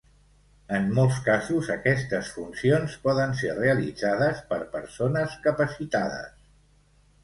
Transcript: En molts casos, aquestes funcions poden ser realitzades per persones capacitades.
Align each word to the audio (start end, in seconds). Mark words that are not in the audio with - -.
En 0.77 0.87
molts 0.99 1.19
casos, 1.27 1.69
aquestes 1.75 2.33
funcions 2.39 2.97
poden 3.05 3.37
ser 3.45 3.55
realitzades 3.61 4.45
per 4.51 4.63
persones 4.77 5.41
capacitades. 5.49 6.47